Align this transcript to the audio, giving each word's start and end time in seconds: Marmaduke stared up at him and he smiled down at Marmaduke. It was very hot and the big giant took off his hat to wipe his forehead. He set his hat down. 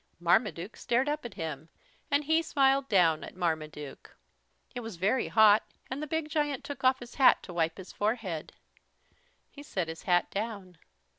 Marmaduke 0.19 0.77
stared 0.77 1.07
up 1.07 1.25
at 1.25 1.35
him 1.35 1.69
and 2.09 2.23
he 2.23 2.41
smiled 2.41 2.89
down 2.89 3.23
at 3.23 3.35
Marmaduke. 3.35 4.15
It 4.73 4.79
was 4.79 4.95
very 4.95 5.27
hot 5.27 5.61
and 5.91 6.01
the 6.01 6.07
big 6.07 6.27
giant 6.27 6.63
took 6.63 6.83
off 6.83 6.97
his 6.99 7.13
hat 7.13 7.43
to 7.43 7.53
wipe 7.53 7.77
his 7.77 7.93
forehead. 7.93 8.51
He 9.51 9.61
set 9.61 9.87
his 9.87 10.01
hat 10.01 10.31
down. 10.31 10.79